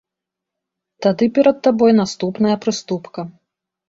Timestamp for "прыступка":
2.65-3.27